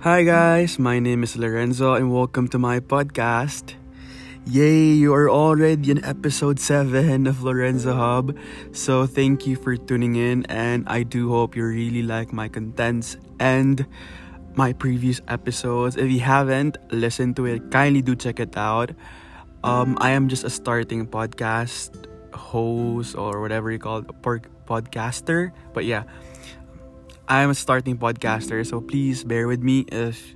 [0.00, 3.74] Hi, guys, my name is Lorenzo, and welcome to my podcast.
[4.46, 8.32] Yay, you are already in episode 7 of Lorenzo Hub.
[8.72, 13.18] So, thank you for tuning in, and I do hope you really like my contents
[13.38, 13.84] and
[14.56, 15.98] my previous episodes.
[16.00, 18.92] If you haven't listened to it, kindly do check it out.
[19.62, 24.08] Um, I am just a starting podcast host or whatever you call it,
[24.64, 25.52] podcaster.
[25.74, 26.04] But yeah,
[27.30, 30.34] I'm a starting podcaster, so please bear with me if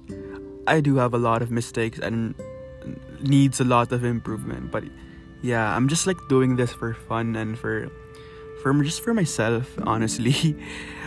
[0.68, 2.36] I do have a lot of mistakes and
[3.18, 4.70] needs a lot of improvement.
[4.70, 4.84] But
[5.42, 7.90] yeah, I'm just like doing this for fun and for
[8.62, 10.54] for just for myself, honestly.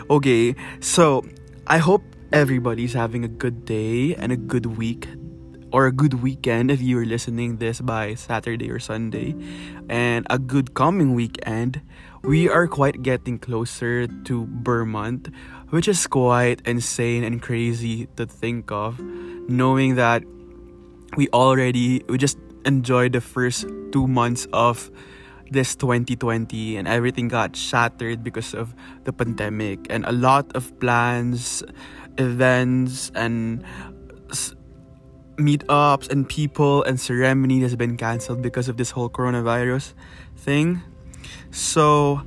[0.10, 1.24] okay, so
[1.68, 5.08] I hope everybody's having a good day and a good week
[5.72, 9.36] or a good weekend if you're listening this by Saturday or Sunday
[9.88, 11.80] and a good coming weekend
[12.28, 15.32] we are quite getting closer to Ber months
[15.72, 19.00] which is quite insane and crazy to think of
[19.48, 20.24] knowing that
[21.16, 23.64] we already we just enjoyed the first
[23.96, 24.92] 2 months of
[25.56, 28.76] this 2020 and everything got shattered because of
[29.08, 31.64] the pandemic and a lot of plans
[32.20, 33.64] events and
[35.40, 39.94] meetups and people and ceremony has been canceled because of this whole coronavirus
[40.36, 40.82] thing.
[41.52, 42.22] So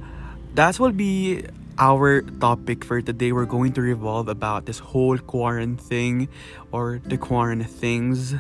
[0.55, 1.45] that will be
[1.79, 3.33] our topic for today.
[3.33, 6.29] We're going to revolve about this whole quarantine thing
[6.73, 8.35] or the quarantine things,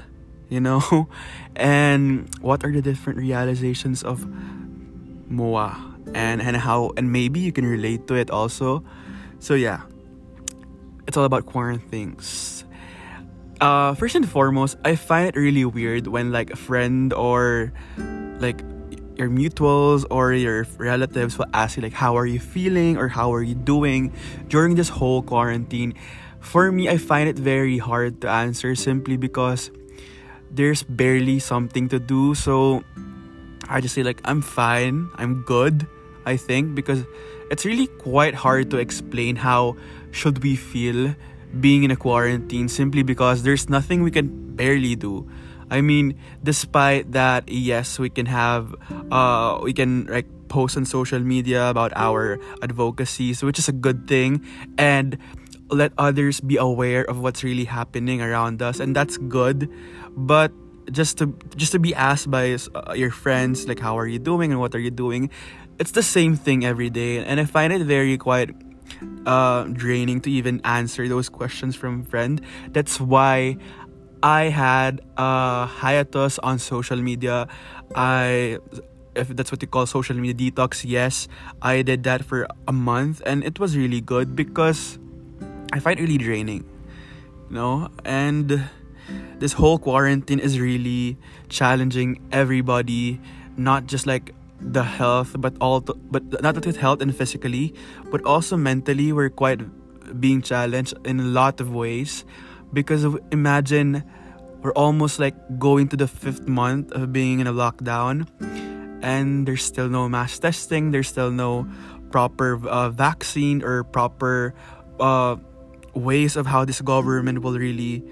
[0.48, 1.08] you know,
[1.56, 4.26] and what are the different realizations of
[5.30, 5.76] MOA
[6.14, 8.84] and and how and maybe you can relate to it also.
[9.38, 9.82] So yeah,
[11.06, 12.64] it's all about quarantine things
[13.60, 17.72] uh, first and foremost, I find it really weird when like a friend or
[18.40, 18.64] like
[19.20, 23.28] your mutuals or your relatives will ask you like how are you feeling or how
[23.36, 24.16] are you doing
[24.48, 25.92] during this whole quarantine.
[26.40, 29.70] For me, I find it very hard to answer simply because
[30.50, 32.34] there's barely something to do.
[32.34, 32.82] So
[33.68, 35.86] I just say like I'm fine, I'm good,
[36.24, 37.04] I think because
[37.52, 39.76] it's really quite hard to explain how
[40.16, 41.14] should we feel
[41.60, 45.28] being in a quarantine simply because there's nothing we can barely do.
[45.70, 48.74] I mean, despite that, yes, we can have,
[49.10, 54.06] uh, we can like post on social media about our advocacies, which is a good
[54.06, 54.44] thing,
[54.76, 55.16] and
[55.70, 59.70] let others be aware of what's really happening around us, and that's good.
[60.16, 60.50] But
[60.90, 64.50] just to just to be asked by uh, your friends like, how are you doing
[64.50, 65.30] and what are you doing,
[65.78, 68.50] it's the same thing every day, and I find it very quite
[69.26, 72.40] uh, draining to even answer those questions from friend.
[72.72, 73.56] That's why
[74.22, 77.48] I had a hiatus on social media.
[77.94, 78.58] I
[79.16, 81.26] if that's what you call social media detox, yes,
[81.62, 84.98] I did that for a month and it was really good because
[85.72, 86.64] I find it really draining.
[87.48, 87.88] You know?
[88.04, 88.68] And
[89.38, 91.16] this whole quarantine is really
[91.48, 93.20] challenging everybody,
[93.56, 97.74] not just like the health, but all but not just health and physically,
[98.10, 99.12] but also mentally.
[99.12, 99.64] We're quite
[100.20, 102.24] being challenged in a lot of ways
[102.72, 104.04] because of, imagine
[104.62, 108.28] we're almost like going to the fifth month of being in a lockdown,
[109.02, 110.90] and there's still no mass testing.
[110.90, 111.66] There's still no
[112.10, 114.54] proper uh, vaccine or proper
[114.98, 115.36] uh,
[115.94, 118.04] ways of how this government will really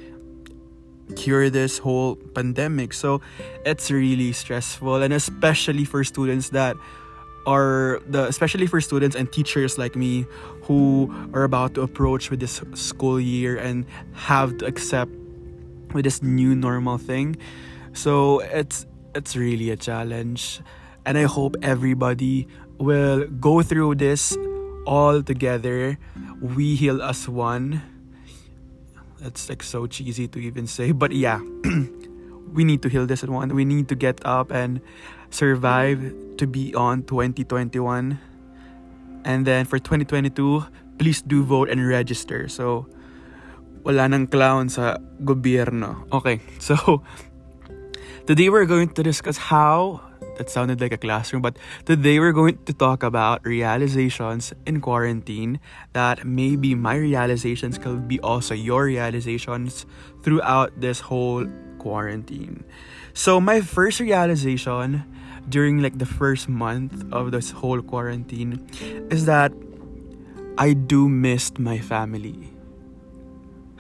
[1.17, 2.93] cure this whole pandemic.
[2.93, 3.21] So
[3.65, 6.77] it's really stressful and especially for students that
[7.47, 10.27] are the especially for students and teachers like me
[10.63, 15.11] who are about to approach with this school year and have to accept
[15.95, 17.37] with this new normal thing.
[17.93, 20.61] So it's it's really a challenge
[21.07, 22.47] and I hope everybody
[22.79, 24.37] will go through this
[24.87, 25.99] all together.
[26.41, 27.83] We heal as one
[29.21, 31.41] that's like so cheesy to even say, but yeah,
[32.53, 33.55] we need to heal this one.
[33.55, 34.81] We need to get up and
[35.31, 38.19] survive to be on 2021.
[39.25, 40.65] And then for 2022,
[40.99, 42.49] please do vote and register.
[42.49, 42.87] So,
[43.85, 46.07] wala nang clown sa gobyerno.
[46.13, 47.03] Okay, so
[48.27, 50.01] today we're going to discuss how
[50.39, 55.59] that sounded like a classroom, but today we're going to talk about realizations in quarantine
[55.93, 59.85] that maybe my realizations could be also your realizations
[60.23, 61.45] throughout this whole
[61.79, 62.65] quarantine.
[63.15, 65.05] So my first realization
[65.49, 68.67] during like the first month of this whole quarantine
[69.11, 69.53] is that
[70.59, 72.51] I do miss my family.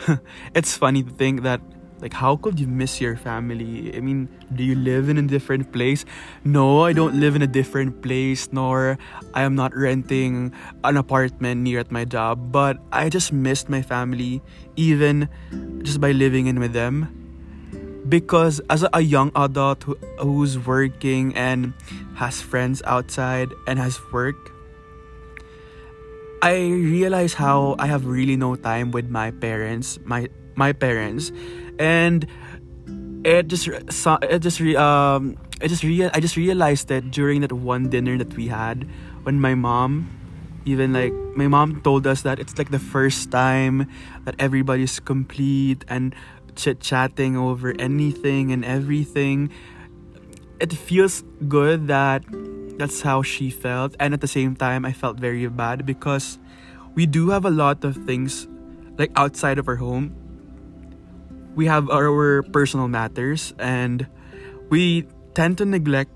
[0.54, 1.60] it's funny to think that
[2.00, 5.72] like how could you miss your family i mean do you live in a different
[5.72, 6.04] place
[6.44, 8.96] no i don't live in a different place nor
[9.34, 10.52] i am not renting
[10.84, 14.40] an apartment near at my job but i just missed my family
[14.76, 15.28] even
[15.82, 17.17] just by living in with them
[18.08, 21.72] because as a, young adult who, who's working and
[22.14, 24.36] has friends outside and has work
[26.42, 30.28] i realize how i have really no time with my parents my
[30.58, 31.30] my parents.
[31.78, 32.26] And
[33.24, 37.88] it just it just um I just real I just realized that during that one
[37.88, 38.86] dinner that we had
[39.22, 40.10] when my mom
[40.66, 43.88] even like my mom told us that it's like the first time
[44.26, 46.14] that everybody's complete and
[46.58, 49.50] chit chatting over anything and everything.
[50.60, 52.26] It feels good that
[52.78, 56.38] that's how she felt and at the same time I felt very bad because
[56.94, 58.46] we do have a lot of things
[58.98, 60.14] like outside of our home.
[61.54, 64.06] We have our personal matters and
[64.68, 66.10] we tend to neglect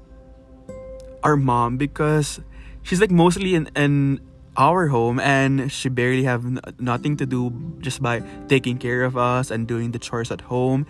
[1.23, 2.41] our mom because
[2.83, 4.21] she's like mostly in, in
[4.56, 7.50] our home and she barely have n- nothing to do
[7.81, 10.87] just by taking care of us and doing the chores at home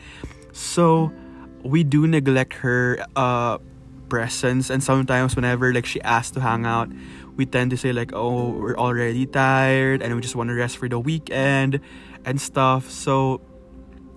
[0.53, 1.13] so
[1.63, 3.59] we do neglect her uh
[4.09, 6.91] presence and sometimes whenever like she asks to hang out
[7.37, 10.77] we tend to say like oh we're already tired and we just want to rest
[10.77, 11.81] for the weekend
[12.25, 13.41] and stuff so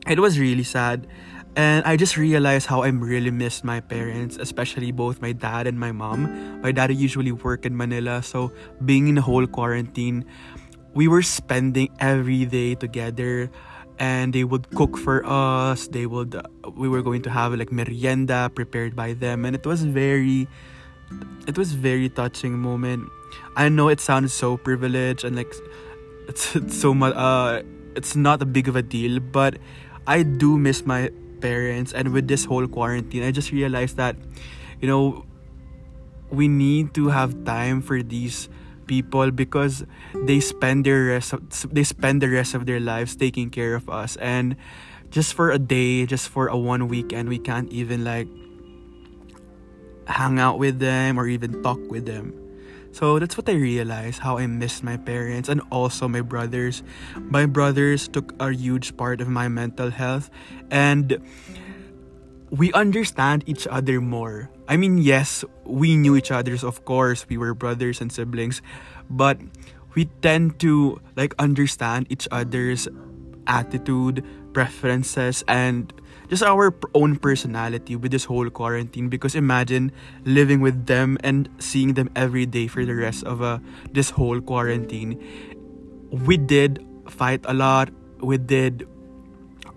[0.07, 1.07] it was really sad.
[1.55, 5.79] And I just realized how I'm really missed my parents, especially both my dad and
[5.79, 6.61] my mom.
[6.61, 8.51] My dad usually work in Manila, so
[8.83, 10.25] being in the whole quarantine,
[10.93, 13.49] we were spending every day together
[13.97, 16.35] and they would cook for us they would
[16.75, 20.49] we were going to have like merienda prepared by them and it was very
[21.47, 23.07] it was very touching moment
[23.55, 25.47] i know it sounds so privileged and like
[26.27, 27.63] it's, it's so much uh
[27.95, 29.55] it's not a big of a deal but
[30.07, 31.09] I do miss my
[31.41, 34.15] parents and with this whole quarantine I just realized that
[34.81, 35.25] you know
[36.29, 38.49] we need to have time for these
[38.87, 39.85] people because
[40.25, 41.41] they spend their rest of,
[41.73, 44.15] they spend the rest of their lives taking care of us.
[44.17, 44.57] And
[45.15, 48.27] just for a day just for a one weekend we can't even like
[50.07, 52.35] hang out with them or even talk with them
[52.95, 56.79] so that's what I realized how I missed my parents and also my brothers.
[57.19, 60.31] My brothers took a huge part of my mental health
[60.71, 61.19] and
[62.49, 64.49] we understand each other more.
[64.69, 68.61] I mean, yes, we knew each other's of course, we were brothers and siblings,
[69.09, 69.43] but
[69.93, 72.87] we tend to like understand each other's
[73.45, 75.91] attitude, preferences and
[76.29, 79.91] just our own personality with this whole quarantine because imagine
[80.25, 83.59] living with them and seeing them every day for the rest of uh,
[83.91, 85.21] this whole quarantine.
[86.11, 87.89] We did fight a lot
[88.21, 88.87] we did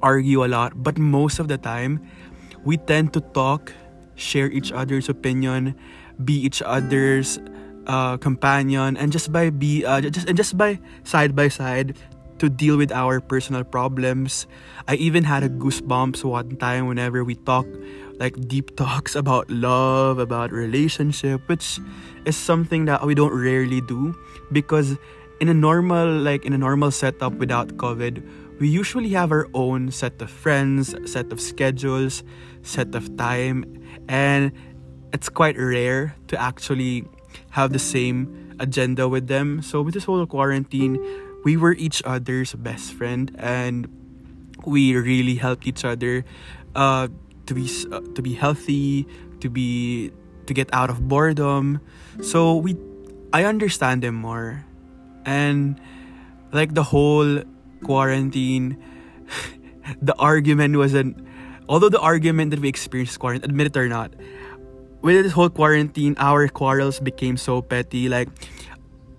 [0.02, 2.00] argue a lot but most of the time
[2.64, 3.72] we tend to talk
[4.14, 5.74] share each other's opinion
[6.24, 7.38] be each other's
[7.86, 11.96] uh, companion and just by be uh, just and just by side by side
[12.38, 14.46] to deal with our personal problems.
[14.86, 17.66] I even had a goosebumps one time whenever we talk
[18.18, 21.80] like deep talks about love, about relationship, which
[22.24, 24.14] is something that we don't rarely do
[24.52, 24.96] because
[25.40, 28.22] in a normal like in a normal setup without COVID,
[28.58, 32.24] we usually have our own set of friends, set of schedules,
[32.62, 33.64] set of time,
[34.08, 34.52] and
[35.12, 37.04] it's quite rare to actually
[37.50, 39.62] have the same agenda with them.
[39.62, 40.98] So with this whole quarantine,
[41.44, 43.88] we were each other's best friend and
[44.64, 46.24] we really helped each other
[46.74, 47.08] uh,
[47.46, 49.06] to be uh, to be healthy
[49.40, 50.10] to be
[50.46, 51.80] to get out of boredom.
[52.22, 52.76] So we
[53.32, 54.64] i understand them more.
[55.24, 55.80] And
[56.52, 57.42] like the whole
[57.84, 58.80] quarantine
[60.02, 61.20] the argument wasn't
[61.68, 64.12] although the argument that we experienced quarantine admit it or not
[65.02, 68.08] with this whole quarantine our quarrels became so petty.
[68.08, 68.28] Like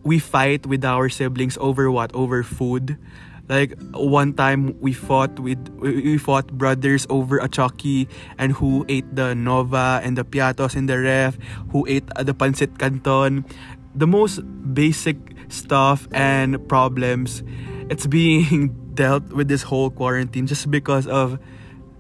[0.10, 2.10] we fight with our siblings over what?
[2.18, 2.98] Over food.
[3.46, 8.10] Like one time we fought with we fought brothers over a Chuckie
[8.42, 11.38] and who ate the nova and the Piattos in the ref,
[11.70, 13.46] who ate the pancit canton.
[13.94, 14.42] The most
[14.74, 15.18] basic
[15.50, 17.46] stuff and problems
[17.90, 21.38] it's being dealt with this whole quarantine just because of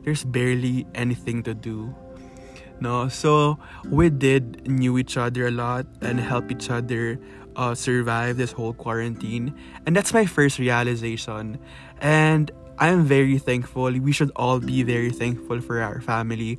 [0.05, 1.89] there's barely anything to do
[2.77, 3.57] no so
[3.89, 7.17] we did knew each other a lot and help each other
[7.59, 9.51] uh, survive this whole quarantine.
[9.85, 11.59] And that's my first realization.
[11.99, 12.49] And
[12.79, 13.91] I'm very thankful.
[13.91, 16.57] We should all be very thankful for our family.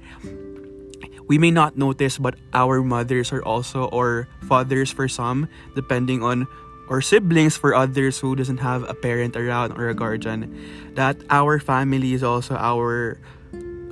[1.24, 6.46] We may not notice, but our mothers are also, or fathers for some, depending on
[6.90, 10.50] or siblings for others who doesn't have a parent around or a guardian
[10.98, 13.16] that our family is also our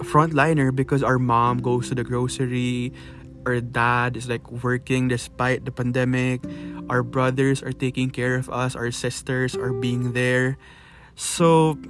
[0.03, 2.93] frontliner because our mom goes to the grocery
[3.49, 6.45] our dad is like working despite the pandemic
[6.93, 10.61] our brothers are taking care of us our sisters are being there
[11.17, 11.81] so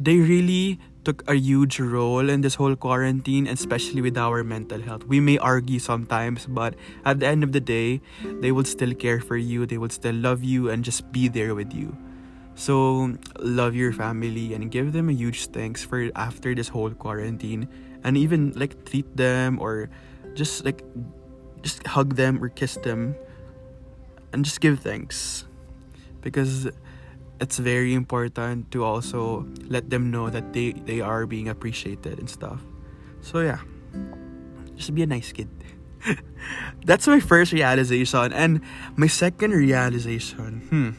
[0.00, 5.04] they really took a huge role in this whole quarantine, especially with our mental health.
[5.04, 8.00] We may argue sometimes, but at the end of the day,
[8.40, 11.54] they will still care for you, they will still love you, and just be there
[11.54, 11.96] with you.
[12.54, 17.68] So, love your family and give them a huge thanks for after this whole quarantine,
[18.04, 19.88] and even like treat them or
[20.34, 20.82] just like
[21.62, 23.14] just hug them or kiss them
[24.32, 25.44] and just give thanks.
[26.20, 26.68] Because
[27.40, 32.28] it's very important to also let them know that they they are being appreciated and
[32.28, 32.60] stuff.
[33.20, 33.60] So yeah.
[34.76, 35.48] Just be a nice kid.
[36.86, 38.32] That's my first realization.
[38.32, 38.60] And
[38.96, 40.90] my second realization hmm.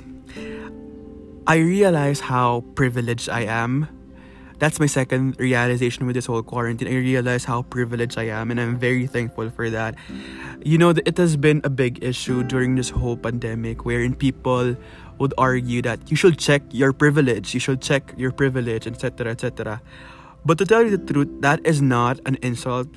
[1.47, 3.89] I realize how privileged i am
[4.61, 6.87] that's my second realization with this whole quarantine.
[6.87, 9.95] I realize how privileged I am, and I'm very thankful for that.
[10.61, 14.77] You know, it has been a big issue during this whole pandemic, wherein people
[15.17, 19.81] would argue that you should check your privilege, you should check your privilege, etc., etc.
[20.45, 22.87] But to tell you the truth, that is not an insult.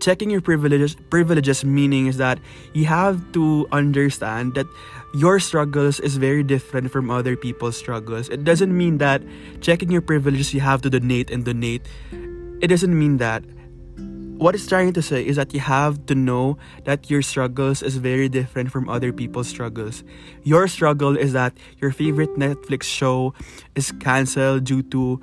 [0.00, 2.38] Checking your privileges, privileges meaning is that
[2.74, 4.66] you have to understand that
[5.14, 8.28] your struggles is very different from other people's struggles.
[8.28, 9.22] It doesn't mean that
[9.60, 11.82] checking your privileges you have to donate and donate.
[12.60, 13.44] It doesn't mean that
[14.36, 17.96] what it's trying to say is that you have to know that your struggles is
[17.96, 20.04] very different from other people's struggles.
[20.42, 23.32] Your struggle is that your favorite Netflix show
[23.74, 25.20] is canceled due to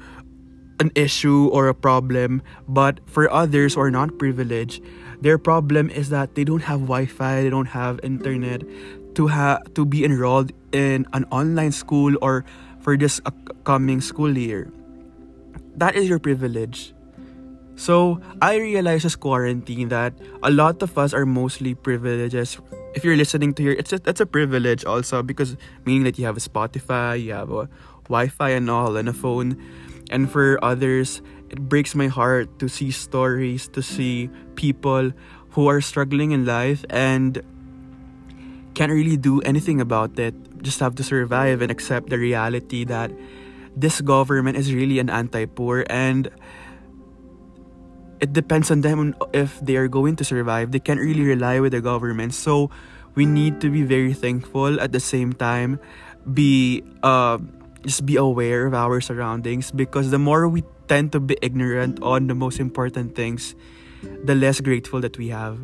[0.79, 4.83] an issue or a problem, but for others who are not privileged,
[5.21, 8.63] their problem is that they don't have Wi-Fi, they don't have internet
[9.15, 12.43] to have to be enrolled in an online school or
[12.81, 14.71] for this upcoming school year.
[15.77, 16.93] That is your privilege
[17.75, 20.13] so I realized as quarantine that
[20.43, 22.57] a lot of us are mostly privileges.
[22.93, 26.25] If you're listening to here, it's a, that's a privilege also because meaning that you
[26.25, 27.67] have a Spotify, you have a
[28.05, 29.57] Wi-Fi and all, and a phone.
[30.13, 35.11] And for others, it breaks my heart to see stories, to see people
[35.57, 37.41] who are struggling in life and
[38.77, 40.37] can't really do anything about it.
[40.61, 43.11] Just have to survive and accept the reality that
[43.75, 46.29] this government is really an anti-poor and
[48.21, 50.71] it depends on them if they are going to survive.
[50.71, 52.33] They can't really rely with the government.
[52.33, 52.69] So
[53.15, 55.79] we need to be very thankful at the same time
[56.23, 57.37] be uh,
[57.83, 62.27] just be aware of our surroundings because the more we tend to be ignorant on
[62.27, 63.55] the most important things,
[64.23, 65.59] the less grateful that we have.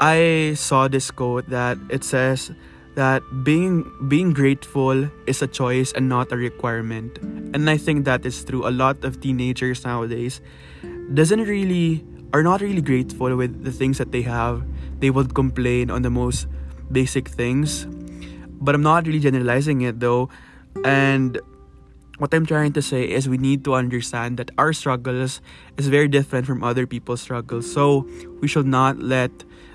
[0.00, 2.50] I saw this quote that it says
[2.94, 7.18] that being being grateful is a choice and not a requirement.
[7.54, 8.66] And I think that is true.
[8.66, 10.40] A lot of teenagers nowadays
[11.12, 14.66] doesn't really are not really grateful with the things that they have.
[14.98, 16.46] They would complain on the most
[16.90, 17.86] basic things.
[18.58, 20.30] But I'm not really generalizing it though.
[20.82, 21.38] And
[22.18, 25.40] what I'm trying to say is we need to understand that our struggles
[25.76, 27.70] is very different from other people's struggles.
[27.70, 28.08] So
[28.40, 29.30] we should not let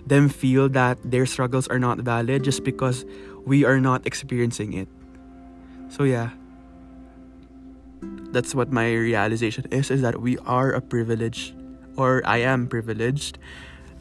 [0.08, 3.06] them feel that their struggles are not valid just because
[3.46, 4.88] we are not experiencing it.
[5.90, 6.32] So yeah
[8.32, 11.54] that's what my realization is is that we are a privilege
[11.98, 13.38] or I am privileged.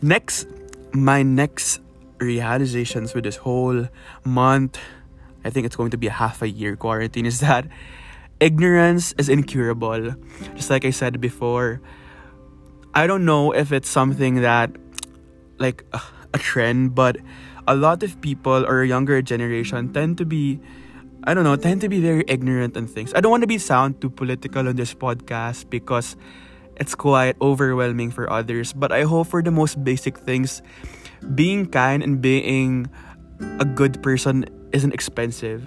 [0.03, 0.47] Next
[0.93, 1.81] my next
[2.19, 3.89] realizations with this whole
[4.25, 4.79] month,
[5.49, 7.65] I think it's going to be a half a year quarantine is that
[8.37, 10.13] ignorance is incurable.
[10.53, 11.81] Just like I said before,
[12.93, 14.69] I don't know if it's something that
[15.57, 15.89] like
[16.35, 17.17] a trend, but
[17.67, 20.61] a lot of people or a younger generation tend to be
[21.25, 23.13] I don't know, tend to be very ignorant on things.
[23.17, 26.15] I don't want to be sound too political on this podcast because
[26.77, 28.73] it's quite overwhelming for others.
[28.73, 30.63] But I hope for the most basic things,
[31.35, 32.87] being kind and being
[33.59, 35.67] a good person isn't expensive.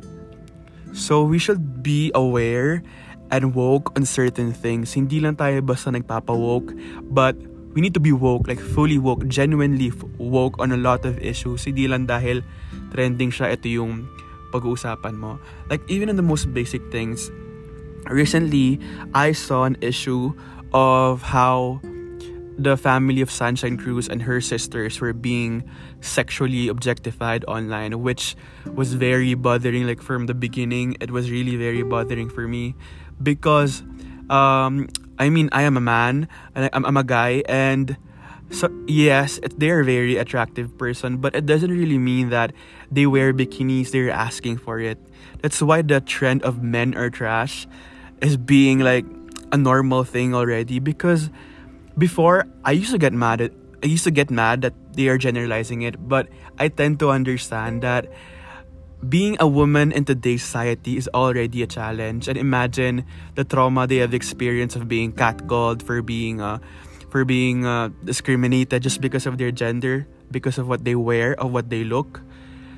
[0.92, 2.84] So we should be aware
[3.32, 4.92] and woke on certain things.
[4.94, 6.76] Hindi lang tayo basta nagpapa-woke,
[7.08, 7.34] but
[7.72, 11.64] we need to be woke, like fully woke, genuinely woke on a lot of issues.
[11.64, 12.44] Hindi lang dahil
[12.92, 14.04] trending siya, ito yung
[14.52, 15.40] pag-uusapan mo.
[15.72, 17.32] Like, even in the most basic things,
[18.12, 18.84] recently,
[19.16, 20.36] I saw an issue
[20.76, 21.80] of how
[22.62, 25.64] the family of Sunshine Cruz and her sisters were being
[26.00, 28.36] sexually objectified online, which
[28.74, 29.88] was very bothering.
[29.88, 32.76] Like from the beginning, it was really very bothering for me
[33.22, 33.82] because,
[34.30, 34.88] um,
[35.18, 37.98] I mean, I am a man and I'm, I'm a guy, and
[38.52, 42.52] So yes, they're a very attractive person, but it doesn't really mean that
[42.92, 45.00] they wear bikinis, they're asking for it.
[45.40, 47.66] That's why the trend of men are trash
[48.22, 49.08] is being like
[49.52, 51.32] a normal thing already because
[51.98, 53.52] before I used to get mad at
[53.84, 56.30] I used to get mad that they are generalizing it, but
[56.60, 58.06] I tend to understand that
[59.10, 62.28] being a woman in today's society is already a challenge.
[62.28, 66.60] And imagine the trauma they have experienced of being catcalled for being uh,
[67.10, 71.52] for being uh, discriminated just because of their gender, because of what they wear, of
[71.52, 72.22] what they look.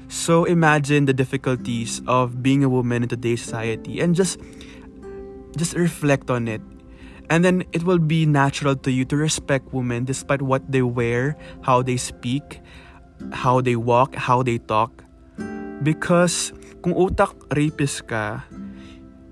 [0.07, 4.39] So imagine the difficulties of being a woman in today's society and just
[5.57, 6.61] just reflect on it.
[7.33, 11.33] And then it will be natural to you to respect women despite what they wear,
[11.65, 12.61] how they speak,
[13.33, 15.01] how they walk, how they talk.
[15.81, 16.53] Because
[16.85, 18.45] kung utak rapist ka,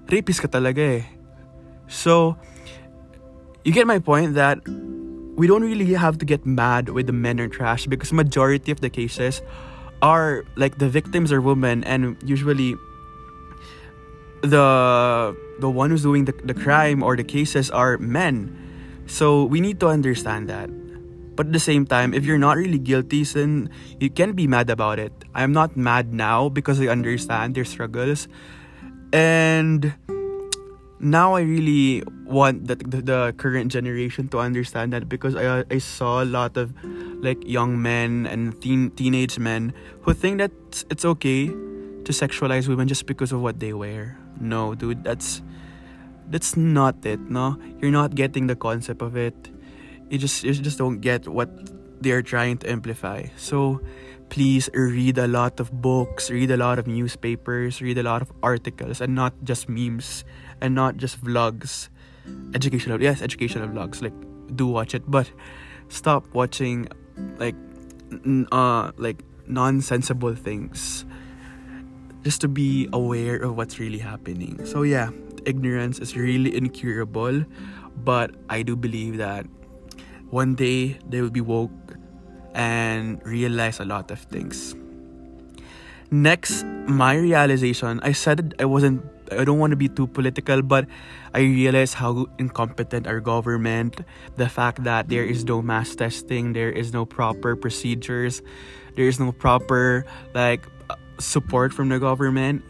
[0.10, 1.06] rapist ka talaga eh.
[1.86, 2.42] So,
[3.62, 4.58] you get my point that
[5.38, 8.82] we don't really have to get mad with the men are trash because majority of
[8.82, 9.46] the cases
[10.02, 12.74] are like the victims are women and usually
[14.42, 18.58] the the one who's doing the, the crime or the cases are men.
[19.06, 20.70] So we need to understand that.
[21.36, 23.70] But at the same time if you're not really guilty then
[24.00, 25.14] you can be mad about it.
[25.34, 28.28] I'm not mad now because i understand their struggles.
[29.14, 29.94] And
[31.02, 35.80] now i really want the, the, the current generation to understand that because I, I
[35.80, 36.74] saw a lot of
[37.24, 40.52] like young men and teen, teenage men who think that
[40.90, 45.42] it's okay to sexualize women just because of what they wear no, dude, that's
[46.30, 47.60] that's not it, no?
[47.80, 49.36] You're not getting the concept of it.
[50.10, 51.50] You just you just don't get what
[52.02, 53.28] they're trying to amplify.
[53.36, 53.82] So
[54.30, 58.32] please read a lot of books, read a lot of newspapers, read a lot of
[58.42, 60.24] articles and not just memes
[60.62, 61.90] and not just vlogs.
[62.56, 64.02] Educational yes, educational vlogs.
[64.02, 64.16] Like
[64.56, 65.30] do watch it, but
[65.90, 66.88] stop watching
[67.38, 67.56] like
[68.52, 71.06] uh like nonsensible things
[72.24, 74.66] just to be aware of what's really happening.
[74.66, 75.10] So yeah,
[75.46, 77.46] ignorance is really incurable,
[78.04, 79.46] but I do believe that
[80.30, 81.72] one day they will be woke
[82.54, 84.76] and realize a lot of things.
[86.12, 90.86] Next, my realization, I said I wasn't I don't want to be too political, but
[91.34, 94.02] I realized how incompetent our government,
[94.36, 98.42] the fact that there is no mass testing, there is no proper procedures,
[98.96, 100.06] there is no proper
[100.36, 100.68] like
[101.22, 102.64] support from the government,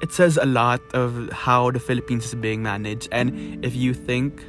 [0.00, 3.08] it says a lot of how the Philippines is being managed.
[3.12, 4.44] And if you think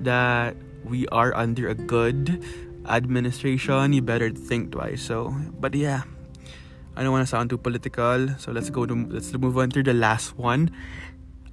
[0.00, 2.44] that we are under a good
[2.86, 5.02] administration, you better think twice.
[5.02, 6.02] So, but yeah,
[6.96, 8.28] I don't want to sound too political.
[8.38, 10.70] So let's go to let's move on to the last one.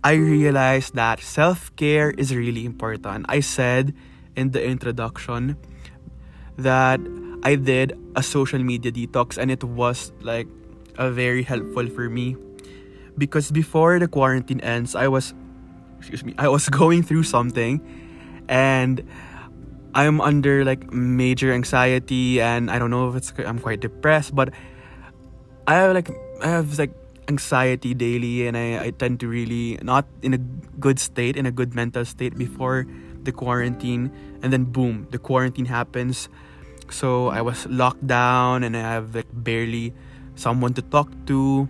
[0.04, 3.26] I realized that self care is really important.
[3.30, 3.94] I said
[4.36, 5.58] in the introduction
[6.58, 7.00] that
[7.44, 10.48] I did a social media detox and it was like
[10.98, 12.36] very helpful for me.
[13.18, 15.34] Because before the quarantine ends, I was
[15.98, 17.82] excuse me, I was going through something.
[18.48, 19.04] And
[19.94, 24.54] I'm under like major anxiety and I don't know if it's I'm quite depressed, but
[25.66, 26.10] I have like
[26.42, 26.94] I have like
[27.28, 30.38] anxiety daily and I, I tend to really not in a
[30.80, 32.86] good state, in a good mental state before
[33.24, 34.12] the quarantine.
[34.42, 36.30] And then boom, the quarantine happens.
[36.90, 39.94] So I was locked down and I have like barely
[40.38, 41.68] someone to talk to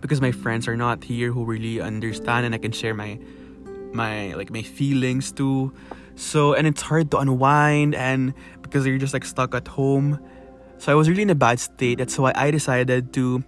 [0.00, 3.18] because my friends are not here who really understand and I can share my
[3.92, 5.72] my like my feelings too.
[6.14, 10.20] So and it's hard to unwind and because you're just like stuck at home.
[10.78, 11.98] So I was really in a bad state.
[11.98, 13.42] That's why I decided to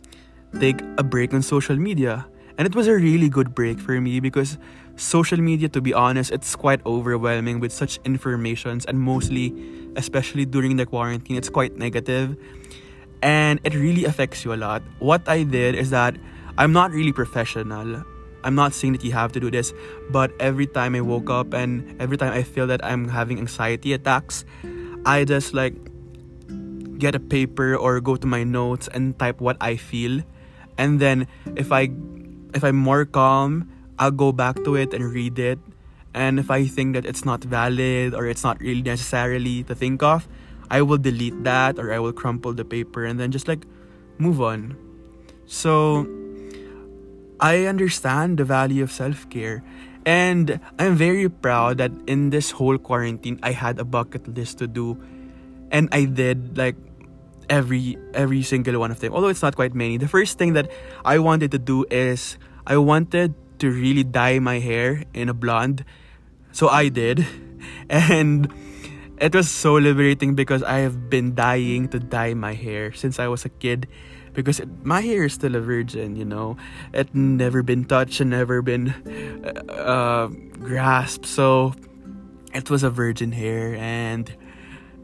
[0.61, 2.27] take a break on social media.
[2.59, 4.59] And it was a really good break for me because
[4.97, 9.55] social media to be honest, it's quite overwhelming with such informations and mostly
[9.97, 12.37] especially during the quarantine, it's quite negative
[13.23, 14.83] and it really affects you a lot.
[14.99, 16.17] What I did is that
[16.59, 18.03] I'm not really professional.
[18.45, 19.73] I'm not saying that you have to do this,
[20.11, 23.93] but every time I woke up and every time I feel that I'm having anxiety
[23.93, 24.45] attacks,
[25.07, 25.75] I just like
[26.99, 30.23] get a paper or go to my notes and type what I feel.
[30.77, 31.91] And then if I
[32.55, 35.59] if I'm more calm, I'll go back to it and read it.
[36.13, 40.03] And if I think that it's not valid or it's not really necessarily to think
[40.03, 40.29] of,
[40.71, 43.67] I will delete that or I will crumple the paper and then just like
[44.19, 44.77] move on.
[45.47, 46.07] So
[47.41, 49.63] I understand the value of self care.
[50.05, 54.67] And I'm very proud that in this whole quarantine I had a bucket list to
[54.67, 54.99] do
[55.71, 56.77] and I did like
[57.49, 59.13] every every single one of them.
[59.13, 59.97] Although it's not quite many.
[59.97, 60.71] The first thing that
[61.05, 65.85] I wanted to do is I wanted to really dye my hair in a blonde.
[66.53, 67.27] So I did.
[67.89, 68.51] And
[69.23, 73.29] it was so liberating because I have been dying to dye my hair since I
[73.29, 73.87] was a kid
[74.35, 76.57] because it, my hair is still a virgin, you know.
[76.93, 78.91] It never been touched and never been
[79.47, 80.27] uh, uh,
[80.59, 81.25] grasped.
[81.25, 81.73] So
[82.53, 84.27] it was a virgin hair and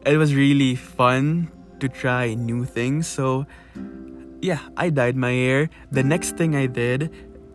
[0.05, 3.07] it was really fun to try new things.
[3.07, 3.47] So
[4.41, 5.69] yeah, I dyed my hair.
[5.91, 7.07] The next thing I did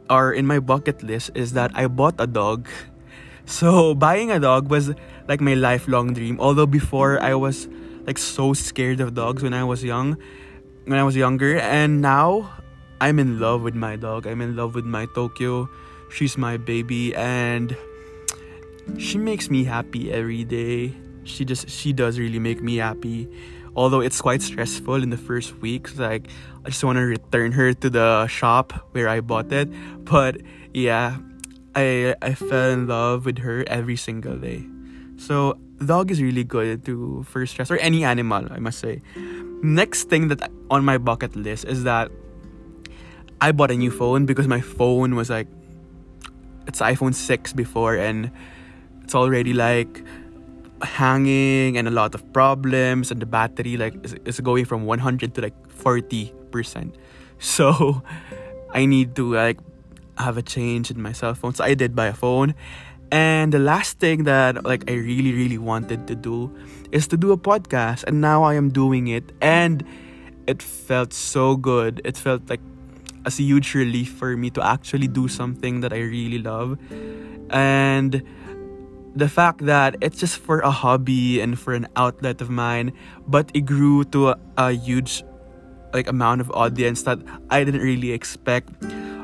[0.08, 2.68] or in my bucket list is that I bought a dog.
[3.46, 4.94] So buying a dog was
[5.28, 6.40] like my lifelong dream.
[6.40, 7.40] Although before I mm-hmm.
[7.40, 7.68] was
[8.06, 10.16] like so scared of dogs when I was young,
[10.84, 12.50] when I was younger, and now
[13.00, 14.26] I'm in love with my dog.
[14.26, 15.68] I'm in love with my Tokyo.
[16.10, 17.76] She's my baby, and
[18.98, 20.94] she makes me happy every day.
[21.24, 23.28] She just she does really make me happy.
[23.76, 26.28] Although it's quite stressful in the first weeks, like
[26.64, 29.68] I just want to return her to the shop where I bought it.
[30.04, 30.40] But
[30.72, 31.18] yeah,
[31.74, 34.73] I I fell in love with her every single day.
[35.16, 39.02] So dog is really good to for stress or any animal, I must say.
[39.62, 42.10] Next thing that on my bucket list is that
[43.40, 45.48] I bought a new phone because my phone was like
[46.66, 48.30] it's iPhone 6 before and
[49.02, 50.02] it's already like
[50.82, 55.34] hanging and a lot of problems and the battery like is, is going from 100
[55.34, 56.94] to like 40%.
[57.38, 58.02] So
[58.70, 59.58] I need to like
[60.18, 61.54] have a change in my cell phone.
[61.54, 62.54] So I did buy a phone
[63.14, 66.50] and the last thing that like I really really wanted to do
[66.90, 69.86] is to do a podcast and now I am doing it and
[70.48, 72.02] it felt so good.
[72.04, 72.60] It felt like
[73.24, 76.76] a huge relief for me to actually do something that I really love.
[77.50, 78.20] And
[79.14, 82.92] the fact that it's just for a hobby and for an outlet of mine,
[83.28, 85.22] but it grew to a, a huge
[85.94, 88.74] like amount of audience that I didn't really expect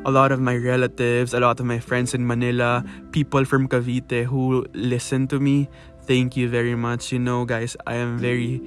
[0.04, 4.24] a lot of my relatives, a lot of my friends in Manila, people from Cavite
[4.24, 5.68] who listen to me.
[6.06, 7.12] Thank you very much.
[7.12, 8.60] You know, guys, I am very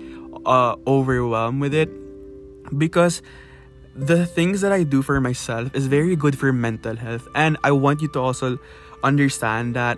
[0.45, 1.89] uh, overwhelmed with it
[2.77, 3.21] because
[3.95, 7.27] the things that I do for myself is very good for mental health.
[7.35, 8.59] And I want you to also
[9.03, 9.97] understand that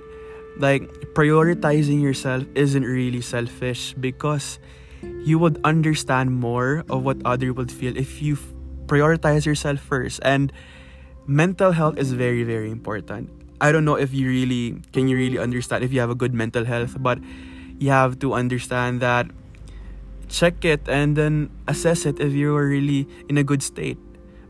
[0.58, 4.60] like prioritizing yourself isn't really selfish because
[5.24, 8.38] you would understand more of what other would feel if you
[8.86, 10.54] prioritize yourself first and
[11.28, 13.30] mental health is very very important.
[13.62, 16.34] I don't know if you really can you really understand if you have a good
[16.34, 17.20] mental health but
[17.80, 19.28] you have to understand that
[20.28, 23.98] check it and then assess it if you're really in a good state.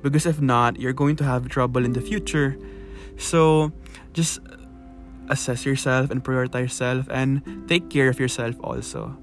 [0.01, 2.57] Because if not you're going to have trouble in the future.
[3.17, 3.71] So
[4.13, 4.39] just
[5.29, 9.17] assess yourself and prioritize yourself and take care of yourself also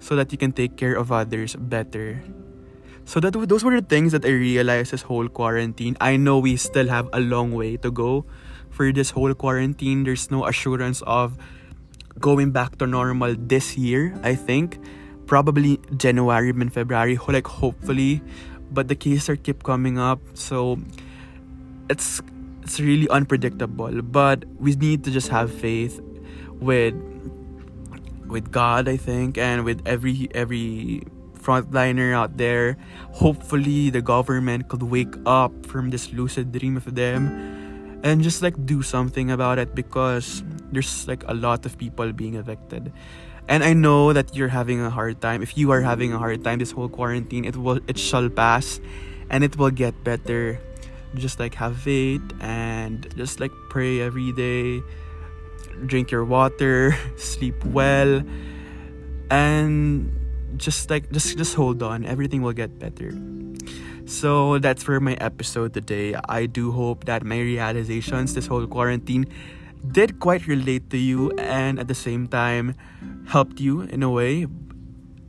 [0.00, 2.22] so that you can take care of others better
[3.04, 5.96] so that those were the things that I realized this whole quarantine.
[6.00, 8.24] I know we still have a long way to go
[8.70, 10.04] for this whole quarantine.
[10.04, 11.36] There's no assurance of
[12.18, 14.78] going back to normal this year, I think.
[15.26, 18.22] Probably January and February, like hopefully.
[18.70, 20.78] But the cases are keep coming up, so
[21.88, 22.20] it's
[22.62, 24.02] it's really unpredictable.
[24.02, 26.00] But we need to just have faith
[26.60, 26.94] with
[28.26, 31.04] with God, I think, and with every every
[31.44, 32.76] frontliner out there.
[33.12, 38.56] Hopefully, the government could wake up from this lucid dream of them and just like
[38.64, 42.92] do something about it because there's like a lot of people being affected.
[43.48, 45.42] And I know that you're having a hard time.
[45.42, 48.80] If you are having a hard time this whole quarantine, it will it shall pass
[49.28, 50.60] and it will get better.
[51.14, 54.82] Just like have faith and just like pray every day.
[55.86, 58.22] Drink your water, sleep well,
[59.30, 60.23] and
[60.56, 62.04] just like just just hold on.
[62.04, 63.12] Everything will get better.
[64.06, 66.14] So that's for my episode today.
[66.28, 69.24] I do hope that my realizations this whole quarantine
[69.92, 72.74] did quite relate to you and at the same time
[73.26, 74.46] helped you in a way.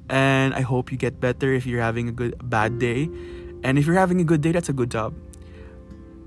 [0.08, 3.10] And i hope you get better if you're having a good bad day.
[3.64, 5.16] And if you're having a good day that's a good job.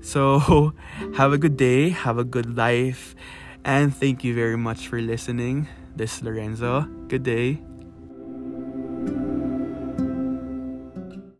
[0.01, 0.73] So
[1.15, 1.89] have a good day.
[1.89, 3.15] Have a good life.
[3.63, 5.67] And thank you very much for listening.
[5.95, 6.89] This is lorenzo.
[7.07, 7.68] Good day